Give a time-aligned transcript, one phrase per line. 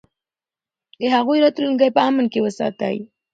[0.99, 2.95] د هغوی راتلونکی په امن کې وساتئ.